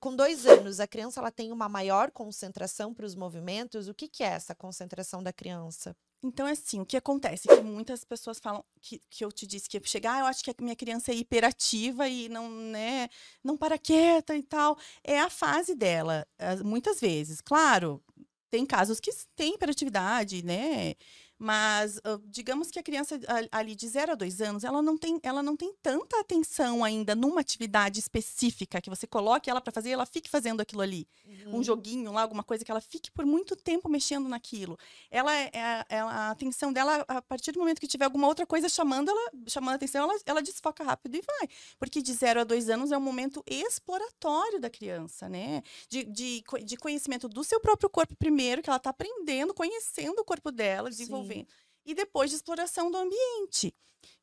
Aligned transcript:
com 0.00 0.14
dois 0.14 0.46
anos, 0.46 0.80
a 0.80 0.86
criança 0.86 1.20
ela 1.20 1.30
tem 1.30 1.52
uma 1.52 1.68
maior 1.68 2.10
concentração 2.10 2.94
para 2.94 3.06
os 3.06 3.14
movimentos. 3.14 3.88
O 3.88 3.94
que, 3.94 4.08
que 4.08 4.22
é 4.22 4.28
essa 4.28 4.54
concentração 4.54 5.22
da 5.22 5.32
criança? 5.32 5.96
Então, 6.22 6.46
é 6.46 6.52
assim, 6.52 6.80
o 6.80 6.86
que 6.86 6.96
acontece? 6.96 7.46
Que 7.46 7.60
muitas 7.60 8.04
pessoas 8.04 8.40
falam 8.40 8.64
que, 8.80 9.00
que 9.08 9.24
eu 9.24 9.30
te 9.30 9.46
disse 9.46 9.68
que 9.68 9.76
ia 9.76 9.82
chegar, 9.84 10.20
eu 10.20 10.26
acho 10.26 10.42
que 10.42 10.50
a 10.50 10.54
minha 10.60 10.74
criança 10.74 11.12
é 11.12 11.14
hiperativa 11.14 12.08
e 12.08 12.28
não, 12.28 12.50
né, 12.50 13.08
não 13.42 13.56
para 13.56 13.78
quieta 13.78 14.36
e 14.36 14.42
tal. 14.42 14.76
É 15.04 15.20
a 15.20 15.30
fase 15.30 15.74
dela, 15.76 16.26
muitas 16.64 17.00
vezes. 17.00 17.40
Claro, 17.40 18.02
tem 18.50 18.66
casos 18.66 18.98
que 18.98 19.10
tem 19.36 19.54
hiperatividade, 19.54 20.42
né? 20.44 20.94
Mas 21.38 21.98
uh, 21.98 22.20
digamos 22.26 22.68
que 22.68 22.80
a 22.80 22.82
criança 22.82 23.18
ali 23.52 23.76
de 23.76 23.86
0 23.86 24.12
a 24.12 24.14
2 24.16 24.40
anos, 24.40 24.64
ela 24.64 24.82
não, 24.82 24.98
tem, 24.98 25.20
ela 25.22 25.40
não 25.40 25.56
tem 25.56 25.72
tanta 25.80 26.18
atenção 26.18 26.82
ainda 26.82 27.14
numa 27.14 27.40
atividade 27.40 28.00
específica 28.00 28.80
que 28.80 28.90
você 28.90 29.06
coloque 29.06 29.48
ela 29.48 29.60
para 29.60 29.72
fazer, 29.72 29.90
ela 29.90 30.04
fique 30.04 30.28
fazendo 30.28 30.60
aquilo 30.60 30.82
ali. 30.82 31.06
Uhum. 31.24 31.58
Um 31.58 31.62
joguinho 31.62 32.10
lá, 32.12 32.22
alguma 32.22 32.42
coisa 32.42 32.64
que 32.64 32.70
ela 32.70 32.80
fique 32.80 33.08
por 33.12 33.24
muito 33.24 33.54
tempo 33.54 33.88
mexendo 33.88 34.28
naquilo. 34.28 34.76
Ela, 35.12 35.32
é, 35.32 35.50
é, 35.88 36.00
a 36.00 36.30
atenção 36.30 36.72
dela, 36.72 37.04
a 37.06 37.22
partir 37.22 37.52
do 37.52 37.60
momento 37.60 37.80
que 37.80 37.86
tiver 37.86 38.04
alguma 38.04 38.26
outra 38.26 38.44
coisa 38.44 38.68
chamando 38.68 39.08
ela, 39.10 39.30
chamando 39.46 39.74
a 39.74 39.76
atenção, 39.76 40.10
ela, 40.10 40.20
ela 40.26 40.42
desfoca 40.42 40.82
rápido 40.82 41.14
e 41.14 41.22
vai. 41.22 41.48
Porque 41.78 42.02
de 42.02 42.12
0 42.12 42.40
a 42.40 42.44
2 42.44 42.68
anos 42.68 42.90
é 42.90 42.98
um 42.98 43.00
momento 43.00 43.44
exploratório 43.46 44.58
da 44.58 44.68
criança, 44.68 45.28
né? 45.28 45.62
De, 45.88 46.02
de, 46.02 46.42
de 46.64 46.76
conhecimento 46.76 47.28
do 47.28 47.44
seu 47.44 47.60
próprio 47.60 47.88
corpo 47.88 48.16
primeiro, 48.16 48.60
que 48.60 48.68
ela 48.68 48.78
está 48.78 48.90
aprendendo, 48.90 49.54
conhecendo 49.54 50.18
o 50.20 50.24
corpo 50.24 50.50
dela, 50.50 50.90
desenvolvendo 50.90 51.27
desenvolvendo. 51.28 51.48
E 51.84 51.94
depois 51.94 52.30
de 52.30 52.36
exploração 52.36 52.90
do 52.90 52.98
ambiente. 52.98 53.74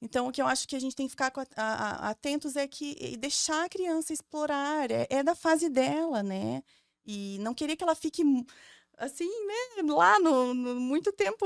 Então, 0.01 0.27
o 0.27 0.31
que 0.31 0.41
eu 0.41 0.47
acho 0.47 0.67
que 0.67 0.75
a 0.75 0.79
gente 0.79 0.95
tem 0.95 1.07
que 1.07 1.11
ficar 1.11 1.31
atentos 1.55 2.55
é 2.55 2.67
que 2.67 3.17
deixar 3.17 3.65
a 3.65 3.69
criança 3.69 4.13
explorar, 4.13 4.91
é, 4.91 5.07
é, 5.09 5.23
da 5.23 5.35
fase 5.35 5.69
dela, 5.69 6.21
né? 6.21 6.63
E 7.05 7.37
não 7.39 7.53
querer 7.53 7.75
que 7.75 7.83
ela 7.83 7.95
fique 7.95 8.23
assim, 8.97 9.29
né, 9.45 9.93
lá 9.93 10.19
no, 10.19 10.53
no 10.53 10.79
muito 10.79 11.11
tempo 11.11 11.45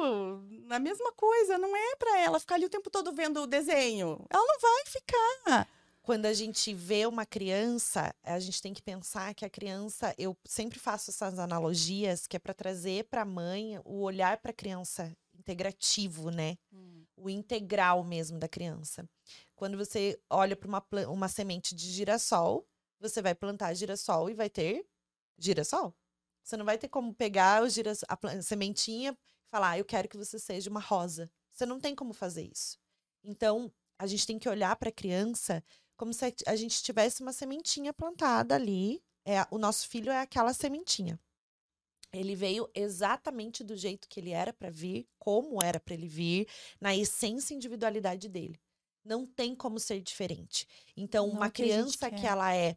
na 0.65 0.79
mesma 0.79 1.11
coisa. 1.13 1.57
Não 1.57 1.75
é 1.75 1.95
para 1.95 2.19
ela 2.19 2.39
ficar 2.39 2.55
ali 2.55 2.65
o 2.65 2.69
tempo 2.69 2.89
todo 2.89 3.13
vendo 3.13 3.41
o 3.41 3.47
desenho. 3.47 4.25
Ela 4.29 4.45
não 4.45 4.59
vai 4.59 4.83
ficar 4.85 5.67
quando 6.09 6.25
a 6.25 6.33
gente 6.33 6.73
vê 6.73 7.05
uma 7.05 7.23
criança, 7.23 8.11
a 8.23 8.39
gente 8.39 8.59
tem 8.63 8.73
que 8.73 8.81
pensar 8.81 9.31
que 9.35 9.45
a 9.45 9.49
criança, 9.49 10.11
eu 10.17 10.35
sempre 10.43 10.79
faço 10.79 11.11
essas 11.11 11.37
analogias 11.37 12.25
que 12.25 12.35
é 12.35 12.39
para 12.39 12.51
trazer 12.51 13.03
para 13.03 13.21
a 13.21 13.25
mãe 13.25 13.79
o 13.85 14.01
olhar 14.01 14.37
para 14.37 14.49
a 14.49 14.53
criança 14.53 15.15
integrativo, 15.49 16.29
né? 16.29 16.57
Hum. 16.71 17.05
O 17.17 17.29
integral 17.29 18.03
mesmo 18.03 18.37
da 18.37 18.47
criança. 18.47 19.09
Quando 19.55 19.77
você 19.77 20.19
olha 20.29 20.55
para 20.55 20.67
uma, 20.67 20.85
uma 21.07 21.27
semente 21.27 21.75
de 21.75 21.91
girassol, 21.91 22.67
você 22.99 23.21
vai 23.21 23.33
plantar 23.33 23.73
girassol 23.73 24.29
e 24.29 24.33
vai 24.33 24.49
ter 24.49 24.85
girassol. 25.37 25.93
Você 26.43 26.55
não 26.55 26.65
vai 26.65 26.77
ter 26.77 26.87
como 26.87 27.13
pegar 27.13 27.63
o 27.63 27.69
girassol, 27.69 28.07
a 28.09 28.41
sementinha 28.41 29.11
e 29.11 29.49
falar, 29.49 29.71
ah, 29.71 29.79
eu 29.79 29.85
quero 29.85 30.07
que 30.07 30.17
você 30.17 30.37
seja 30.39 30.69
uma 30.69 30.79
rosa. 30.79 31.29
Você 31.51 31.65
não 31.65 31.79
tem 31.79 31.95
como 31.95 32.13
fazer 32.13 32.43
isso. 32.43 32.77
Então, 33.23 33.71
a 33.97 34.07
gente 34.07 34.25
tem 34.25 34.39
que 34.39 34.47
olhar 34.47 34.75
para 34.75 34.89
a 34.89 34.93
criança 34.93 35.63
como 35.97 36.13
se 36.13 36.33
a 36.47 36.55
gente 36.55 36.81
tivesse 36.81 37.21
uma 37.21 37.33
sementinha 37.33 37.93
plantada 37.93 38.55
ali. 38.55 39.03
É, 39.25 39.45
o 39.51 39.57
nosso 39.57 39.87
filho 39.89 40.11
é 40.11 40.21
aquela 40.21 40.53
sementinha. 40.53 41.19
Ele 42.11 42.35
veio 42.35 42.69
exatamente 42.73 43.63
do 43.63 43.75
jeito 43.75 44.07
que 44.07 44.19
ele 44.19 44.31
era 44.31 44.51
para 44.51 44.69
vir, 44.69 45.07
como 45.19 45.61
era 45.63 45.79
para 45.79 45.93
ele 45.93 46.07
vir, 46.07 46.47
na 46.81 46.95
essência 46.95 47.53
e 47.53 47.57
individualidade 47.57 48.27
dele. 48.27 48.59
Não 49.03 49.25
tem 49.25 49.55
como 49.55 49.79
ser 49.79 50.01
diferente. 50.01 50.67
Então, 50.97 51.27
Não 51.27 51.35
uma 51.35 51.49
criança 51.49 52.09
que, 52.09 52.21
que 52.21 52.27
ela 52.27 52.55
é 52.55 52.75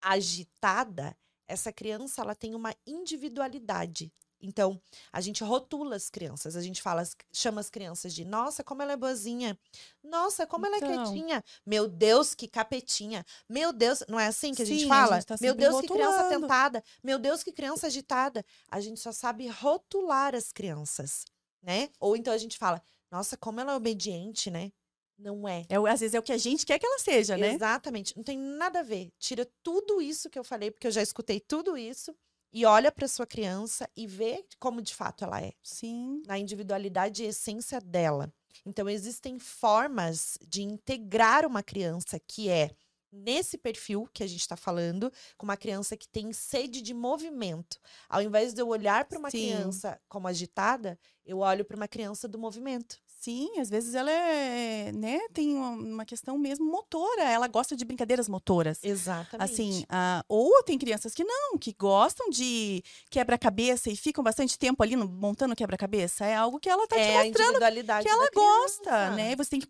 agitada, 0.00 1.16
essa 1.46 1.72
criança 1.72 2.22
ela 2.22 2.34
tem 2.34 2.54
uma 2.54 2.74
individualidade. 2.86 4.12
Então, 4.40 4.80
a 5.12 5.20
gente 5.20 5.44
rotula 5.44 5.96
as 5.96 6.08
crianças, 6.08 6.56
a 6.56 6.62
gente 6.62 6.80
fala, 6.80 7.02
chama 7.32 7.60
as 7.60 7.68
crianças 7.68 8.14
de 8.14 8.24
nossa, 8.24 8.64
como 8.64 8.82
ela 8.82 8.92
é 8.92 8.96
boazinha. 8.96 9.58
Nossa, 10.02 10.46
como 10.46 10.66
então... 10.66 10.78
ela 10.78 10.88
é 10.88 10.92
então. 10.92 11.12
quietinha. 11.12 11.44
Meu 11.64 11.86
Deus, 11.86 12.34
que 12.34 12.48
capetinha. 12.48 13.24
Meu 13.48 13.72
Deus, 13.72 14.02
não 14.08 14.18
é 14.18 14.26
assim 14.26 14.54
que 14.54 14.62
a 14.62 14.64
gente 14.66 14.86
fala? 14.86 15.16
A 15.16 15.20
gente 15.20 15.28
tá 15.28 15.36
Meu 15.40 15.54
Deus, 15.54 15.74
rotulando. 15.74 16.02
que 16.02 16.10
criança 16.10 16.40
tentada. 16.40 16.84
Meu 17.02 17.18
Deus, 17.18 17.42
que 17.42 17.52
criança 17.52 17.86
agitada. 17.86 18.44
A 18.70 18.80
gente 18.80 18.98
só 19.00 19.12
sabe 19.12 19.46
rotular 19.48 20.34
as 20.34 20.52
crianças, 20.52 21.24
né? 21.62 21.90
Ou 22.00 22.16
então 22.16 22.32
a 22.32 22.38
gente 22.38 22.56
fala, 22.56 22.82
nossa, 23.10 23.36
como 23.36 23.60
ela 23.60 23.72
é 23.72 23.76
obediente, 23.76 24.50
né? 24.50 24.72
Não 25.18 25.46
é. 25.46 25.66
é. 25.68 25.76
Às 25.76 26.00
vezes 26.00 26.14
é 26.14 26.18
o 26.18 26.22
que 26.22 26.32
a 26.32 26.38
gente 26.38 26.64
quer 26.64 26.78
que 26.78 26.86
ela 26.86 26.98
seja, 26.98 27.36
né? 27.36 27.52
Exatamente. 27.52 28.16
Não 28.16 28.24
tem 28.24 28.38
nada 28.38 28.80
a 28.80 28.82
ver. 28.82 29.12
Tira 29.18 29.46
tudo 29.62 30.00
isso 30.00 30.30
que 30.30 30.38
eu 30.38 30.44
falei, 30.44 30.70
porque 30.70 30.86
eu 30.86 30.90
já 30.90 31.02
escutei 31.02 31.38
tudo 31.38 31.76
isso 31.76 32.16
e 32.52 32.64
olha 32.64 32.90
para 32.90 33.08
sua 33.08 33.26
criança 33.26 33.88
e 33.96 34.06
vê 34.06 34.44
como 34.58 34.82
de 34.82 34.94
fato 34.94 35.24
ela 35.24 35.40
é. 35.40 35.52
Sim. 35.62 36.22
Na 36.26 36.38
individualidade 36.38 37.22
e 37.22 37.26
essência 37.26 37.80
dela. 37.80 38.32
Então 38.64 38.88
existem 38.88 39.38
formas 39.38 40.36
de 40.46 40.62
integrar 40.62 41.46
uma 41.46 41.62
criança 41.62 42.18
que 42.18 42.48
é 42.48 42.70
nesse 43.12 43.58
perfil 43.58 44.08
que 44.12 44.22
a 44.22 44.26
gente 44.26 44.40
está 44.40 44.56
falando, 44.56 45.12
com 45.36 45.44
uma 45.44 45.56
criança 45.56 45.96
que 45.96 46.08
tem 46.08 46.32
sede 46.32 46.80
de 46.80 46.94
movimento. 46.94 47.78
Ao 48.08 48.22
invés 48.22 48.54
de 48.54 48.62
eu 48.62 48.68
olhar 48.68 49.04
para 49.06 49.18
uma 49.18 49.30
Sim. 49.30 49.38
criança 49.38 50.00
como 50.08 50.28
agitada, 50.28 50.98
eu 51.24 51.38
olho 51.38 51.64
para 51.64 51.76
uma 51.76 51.88
criança 51.88 52.28
do 52.28 52.38
movimento. 52.38 52.98
Sim, 53.20 53.60
às 53.60 53.68
vezes 53.68 53.94
ela 53.94 54.10
é, 54.10 54.90
né, 54.92 55.20
tem 55.34 55.54
uma 55.54 56.06
questão 56.06 56.38
mesmo 56.38 56.64
motora, 56.64 57.22
ela 57.22 57.46
gosta 57.48 57.76
de 57.76 57.84
brincadeiras 57.84 58.30
motoras. 58.30 58.82
Exatamente. 58.82 59.52
Assim, 59.52 59.82
uh, 59.82 60.24
ou 60.26 60.62
tem 60.62 60.78
crianças 60.78 61.12
que 61.12 61.22
não, 61.22 61.58
que 61.58 61.76
gostam 61.78 62.30
de 62.30 62.82
quebra-cabeça 63.10 63.90
e 63.90 63.96
ficam 63.96 64.24
bastante 64.24 64.58
tempo 64.58 64.82
ali 64.82 64.96
no, 64.96 65.06
montando 65.06 65.54
quebra-cabeça. 65.54 66.24
É 66.24 66.34
algo 66.34 66.58
que 66.58 66.70
ela 66.70 66.84
está 66.84 66.96
é 66.98 67.04
te 67.04 67.26
mostrando 67.26 67.58
que 68.02 68.08
ela 68.08 68.30
gosta, 68.34 69.10
né? 69.10 69.36
Você 69.36 69.50
tem 69.50 69.60
que 69.60 69.66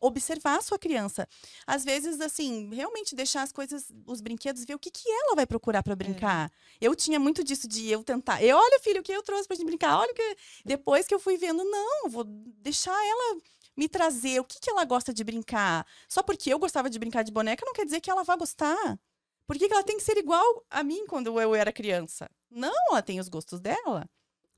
observar 0.00 0.58
a 0.58 0.62
sua 0.62 0.78
criança. 0.78 1.28
Às 1.66 1.84
vezes, 1.84 2.20
assim, 2.20 2.68
realmente 2.74 3.14
deixar 3.14 3.42
as 3.42 3.52
coisas, 3.52 3.92
os 4.06 4.20
brinquedos, 4.20 4.64
ver 4.64 4.74
o 4.74 4.78
que, 4.78 4.90
que 4.90 5.08
ela 5.08 5.36
vai 5.36 5.46
procurar 5.46 5.82
para 5.82 5.92
é. 5.92 5.96
brincar. 5.96 6.50
É. 6.80 6.86
Eu 6.86 6.96
tinha 6.96 7.20
muito 7.20 7.44
disso 7.44 7.68
de 7.68 7.88
eu 7.88 8.02
tentar. 8.02 8.42
Eu, 8.42 8.56
olha, 8.56 8.80
filho, 8.80 9.00
o 9.00 9.04
que 9.04 9.12
eu 9.12 9.22
trouxe 9.22 9.46
pra 9.46 9.56
gente 9.56 9.66
brincar? 9.66 9.98
Olha 9.98 10.10
o 10.10 10.14
que. 10.14 10.36
Depois 10.64 11.06
que 11.06 11.14
eu 11.14 11.20
fui 11.20 11.36
vendo, 11.36 11.62
não, 11.64 12.08
vou 12.08 12.24
deixar 12.24 12.80
deixar 12.80 13.06
ela 13.06 13.40
me 13.76 13.88
trazer 13.88 14.40
o 14.40 14.44
que, 14.44 14.58
que 14.58 14.70
ela 14.70 14.84
gosta 14.84 15.12
de 15.12 15.22
brincar. 15.22 15.86
Só 16.08 16.22
porque 16.22 16.52
eu 16.52 16.58
gostava 16.58 16.88
de 16.88 16.98
brincar 16.98 17.22
de 17.22 17.32
boneca 17.32 17.64
não 17.64 17.72
quer 17.72 17.84
dizer 17.84 18.00
que 18.00 18.10
ela 18.10 18.24
vai 18.24 18.36
gostar. 18.36 18.98
Por 19.46 19.58
que, 19.58 19.66
que 19.66 19.74
ela 19.74 19.82
tem 19.84 19.96
que 19.96 20.04
ser 20.04 20.16
igual 20.16 20.64
a 20.70 20.82
mim 20.82 21.06
quando 21.06 21.40
eu 21.40 21.54
era 21.54 21.72
criança? 21.72 22.30
Não, 22.50 22.90
ela 22.90 23.02
tem 23.02 23.18
os 23.20 23.28
gostos 23.28 23.60
dela, 23.60 24.08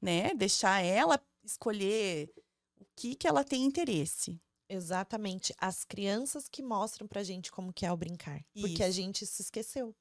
né? 0.00 0.34
Deixar 0.34 0.80
ela 0.84 1.20
escolher 1.44 2.30
o 2.80 2.86
que, 2.94 3.14
que 3.14 3.26
ela 3.26 3.42
tem 3.42 3.64
interesse. 3.64 4.40
Exatamente. 4.72 5.54
As 5.58 5.84
crianças 5.84 6.48
que 6.48 6.62
mostram 6.62 7.06
pra 7.06 7.22
gente 7.22 7.52
como 7.52 7.72
que 7.72 7.84
é 7.84 7.92
o 7.92 7.96
brincar. 7.96 8.42
Isso. 8.54 8.66
Porque 8.66 8.82
a 8.82 8.90
gente 8.90 9.26
se 9.26 9.42
esqueceu, 9.42 9.94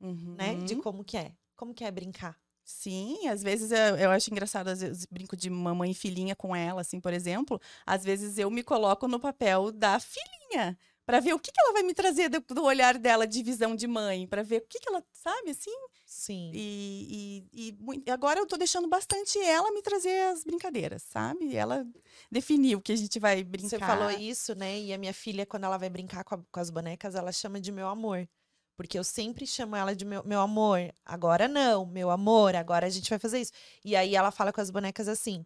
uhum. 0.00 0.34
né? 0.38 0.54
De 0.56 0.74
uhum. 0.74 0.80
como 0.80 1.04
que 1.04 1.16
é. 1.16 1.32
Como 1.56 1.74
que 1.74 1.84
é 1.84 1.90
brincar. 1.90 2.38
Sim, 2.64 3.26
às 3.26 3.42
vezes 3.42 3.72
eu, 3.72 3.96
eu, 3.96 4.10
acho 4.12 4.30
engraçado, 4.30 4.68
às 4.68 4.80
vezes 4.80 5.04
brinco 5.04 5.36
de 5.36 5.50
mamãe 5.50 5.90
e 5.90 5.94
filhinha 5.94 6.36
com 6.36 6.54
ela, 6.54 6.80
assim, 6.80 7.00
por 7.00 7.12
exemplo. 7.12 7.60
Às 7.84 8.04
vezes 8.04 8.38
eu 8.38 8.48
me 8.50 8.62
coloco 8.62 9.08
no 9.08 9.18
papel 9.18 9.72
da 9.72 9.98
filhinha 9.98 10.78
para 11.04 11.20
ver 11.20 11.34
o 11.34 11.38
que, 11.38 11.50
que 11.50 11.60
ela 11.60 11.72
vai 11.72 11.82
me 11.82 11.94
trazer 11.94 12.28
do, 12.28 12.40
do 12.40 12.64
olhar 12.64 12.98
dela 12.98 13.26
de 13.26 13.42
visão 13.42 13.74
de 13.74 13.86
mãe, 13.86 14.26
para 14.26 14.42
ver 14.42 14.58
o 14.58 14.66
que, 14.68 14.78
que 14.78 14.88
ela 14.88 15.04
sabe, 15.12 15.50
assim. 15.50 15.70
Sim. 16.06 16.50
E, 16.54 17.46
e, 17.52 17.78
e, 18.06 18.10
agora 18.10 18.38
eu 18.38 18.46
tô 18.46 18.56
deixando 18.56 18.88
bastante 18.88 19.38
ela 19.38 19.72
me 19.72 19.82
trazer 19.82 20.30
as 20.32 20.44
brincadeiras, 20.44 21.02
sabe? 21.02 21.56
Ela 21.56 21.86
definiu 22.30 22.80
que 22.80 22.92
a 22.92 22.96
gente 22.96 23.18
vai 23.18 23.42
brincar. 23.42 23.70
Você 23.70 23.78
falou 23.78 24.10
isso, 24.10 24.54
né? 24.54 24.78
E 24.78 24.92
a 24.92 24.98
minha 24.98 25.14
filha, 25.14 25.46
quando 25.46 25.64
ela 25.64 25.78
vai 25.78 25.88
brincar 25.88 26.22
com, 26.22 26.34
a, 26.34 26.38
com 26.38 26.60
as 26.60 26.70
bonecas, 26.70 27.14
ela 27.14 27.32
chama 27.32 27.60
de 27.60 27.72
meu 27.72 27.88
amor. 27.88 28.28
Porque 28.76 28.98
eu 28.98 29.04
sempre 29.04 29.46
chamo 29.46 29.74
ela 29.76 29.94
de 29.94 30.04
meu, 30.04 30.24
meu 30.24 30.40
amor. 30.40 30.92
Agora 31.04 31.48
não, 31.48 31.86
meu 31.86 32.10
amor, 32.10 32.54
agora 32.56 32.86
a 32.86 32.90
gente 32.90 33.08
vai 33.08 33.18
fazer 33.18 33.40
isso. 33.40 33.52
E 33.84 33.96
aí 33.96 34.14
ela 34.14 34.30
fala 34.30 34.52
com 34.52 34.60
as 34.60 34.70
bonecas 34.70 35.08
assim: 35.08 35.44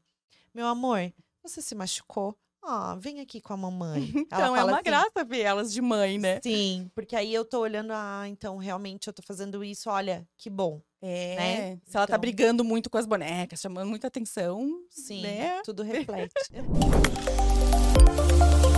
Meu 0.55 0.67
amor, 0.67 1.13
você 1.43 1.63
se 1.63 1.75
machucou? 1.75 2.37
Ah, 2.69 2.99
vem 3.01 3.21
aqui 3.21 3.41
com 3.41 3.53
a 3.53 3.57
mamãe. 3.57 4.11
então 4.27 4.57
é 4.57 4.65
uma 4.65 4.75
assim, 4.75 4.83
graça 4.83 5.25
ver 5.25 5.43
elas 5.43 5.73
de 5.73 5.81
mãe, 5.81 6.19
né? 6.19 6.41
Sim, 6.43 6.91
porque 6.95 7.15
aí 7.15 7.33
eu 7.33 7.45
tô 7.45 7.61
olhando, 7.61 7.93
ah, 7.93 8.25
então 8.27 8.57
realmente 8.57 9.07
eu 9.07 9.13
tô 9.13 9.23
fazendo 9.23 9.63
isso, 9.63 9.89
olha, 9.89 10.27
que 10.37 10.51
bom. 10.51 10.83
É. 11.01 11.37
Né? 11.37 11.71
Se 11.85 11.91
então... 11.91 12.01
ela 12.01 12.07
tá 12.07 12.15
então 12.15 12.21
brigando 12.21 12.65
muito 12.65 12.91
com 12.91 12.99
as 12.99 13.07
bonecas, 13.07 13.61
chamando 13.61 13.89
muita 13.89 14.09
atenção. 14.09 14.69
Sim, 14.91 15.23
né? 15.23 15.63
tudo 15.63 15.85
reflete. 15.85 16.35